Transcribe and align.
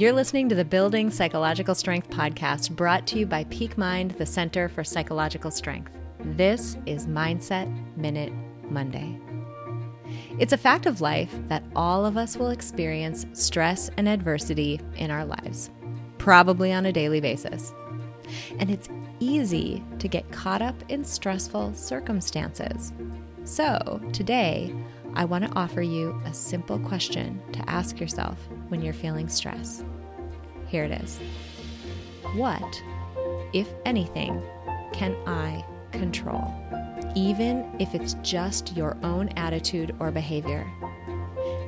You're 0.00 0.14
listening 0.14 0.48
to 0.48 0.54
the 0.54 0.64
Building 0.64 1.10
Psychological 1.10 1.74
Strength 1.74 2.08
podcast 2.08 2.74
brought 2.74 3.06
to 3.08 3.18
you 3.18 3.26
by 3.26 3.44
Peak 3.50 3.76
Mind, 3.76 4.12
the 4.12 4.24
Center 4.24 4.66
for 4.66 4.82
Psychological 4.82 5.50
Strength. 5.50 5.92
This 6.20 6.78
is 6.86 7.06
Mindset 7.06 7.68
Minute 7.98 8.32
Monday. 8.70 9.18
It's 10.38 10.54
a 10.54 10.56
fact 10.56 10.86
of 10.86 11.02
life 11.02 11.30
that 11.48 11.64
all 11.76 12.06
of 12.06 12.16
us 12.16 12.38
will 12.38 12.48
experience 12.48 13.26
stress 13.34 13.90
and 13.98 14.08
adversity 14.08 14.80
in 14.96 15.10
our 15.10 15.26
lives, 15.26 15.70
probably 16.16 16.72
on 16.72 16.86
a 16.86 16.92
daily 16.92 17.20
basis. 17.20 17.74
And 18.58 18.70
it's 18.70 18.88
easy 19.18 19.84
to 19.98 20.08
get 20.08 20.32
caught 20.32 20.62
up 20.62 20.82
in 20.88 21.04
stressful 21.04 21.74
circumstances. 21.74 22.94
So, 23.44 24.00
today, 24.14 24.74
I 25.14 25.24
want 25.24 25.44
to 25.44 25.58
offer 25.58 25.82
you 25.82 26.20
a 26.24 26.32
simple 26.32 26.78
question 26.78 27.40
to 27.52 27.70
ask 27.70 28.00
yourself 28.00 28.38
when 28.68 28.80
you're 28.82 28.94
feeling 28.94 29.28
stress. 29.28 29.84
Here 30.66 30.84
it 30.84 30.92
is 31.02 31.18
What, 32.36 32.82
if 33.52 33.68
anything, 33.84 34.42
can 34.92 35.16
I 35.26 35.64
control? 35.92 36.54
Even 37.16 37.74
if 37.78 37.94
it's 37.94 38.14
just 38.22 38.76
your 38.76 38.96
own 39.02 39.28
attitude 39.30 39.94
or 39.98 40.10
behavior. 40.10 40.66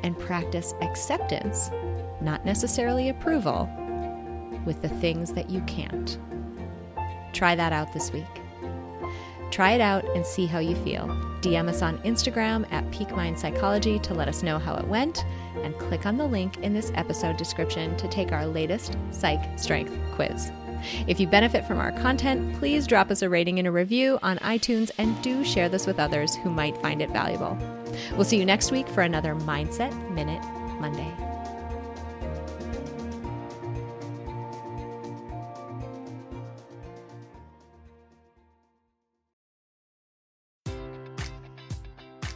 And 0.05 0.19
practice 0.19 0.74
acceptance, 0.80 1.70
not 2.20 2.45
necessarily 2.45 3.09
approval, 3.09 3.69
with 4.64 4.83
the 4.83 4.88
things 4.88 5.33
that 5.33 5.50
you 5.50 5.61
can't. 5.62 6.19
Try 7.33 7.55
that 7.55 7.72
out 7.72 7.92
this 7.92 8.12
week. 8.12 8.41
Try 9.52 9.73
it 9.73 9.80
out 9.80 10.05
and 10.16 10.24
see 10.24 10.47
how 10.47 10.59
you 10.59 10.74
feel. 10.77 11.06
DM 11.42 11.69
us 11.69 11.83
on 11.83 11.98
Instagram 11.98 12.66
at 12.73 12.91
Peak 12.91 13.11
Mind 13.15 13.38
Psychology 13.38 13.98
to 13.98 14.15
let 14.15 14.27
us 14.27 14.42
know 14.42 14.59
how 14.59 14.75
it 14.77 14.88
went, 14.88 15.25
and 15.62 15.78
click 15.78 16.06
on 16.06 16.16
the 16.16 16.27
link 16.27 16.56
in 16.59 16.73
this 16.73 16.91
episode 16.95 17.37
description 17.37 17.95
to 17.98 18.09
take 18.09 18.33
our 18.33 18.47
latest 18.47 18.97
Psych 19.11 19.59
Strength 19.59 19.95
quiz. 20.15 20.51
If 21.06 21.20
you 21.20 21.27
benefit 21.27 21.67
from 21.67 21.78
our 21.78 21.92
content, 21.92 22.59
please 22.59 22.86
drop 22.86 23.11
us 23.11 23.22
a 23.22 23.28
rating 23.28 23.59
and 23.59 23.69
a 23.69 23.72
review 23.72 24.19
on 24.22 24.39
iTunes 24.39 24.91
and 24.98 25.20
do 25.22 25.44
share 25.44 25.69
this 25.69 25.87
with 25.87 26.00
others 26.00 26.34
who 26.37 26.50
might 26.50 26.77
find 26.78 27.03
it 27.03 27.11
valuable. 27.11 27.56
We'll 28.12 28.25
see 28.25 28.39
you 28.39 28.47
next 28.47 28.72
week 28.72 28.89
for 28.89 29.03
another 29.03 29.34
Mindset 29.34 29.92
Minute 30.11 30.42
Monday. 30.81 31.31